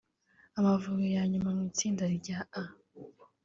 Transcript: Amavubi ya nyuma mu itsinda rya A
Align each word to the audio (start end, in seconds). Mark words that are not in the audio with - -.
Amavubi 0.57 1.07
ya 1.15 1.23
nyuma 1.31 1.49
mu 1.57 1.63
itsinda 1.69 2.03
rya 2.17 2.39
A 2.61 2.63